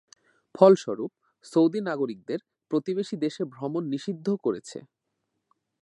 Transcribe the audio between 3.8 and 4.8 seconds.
নিষিদ্ধ করেছে।